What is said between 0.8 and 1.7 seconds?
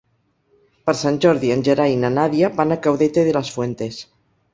Per Sant Jordi en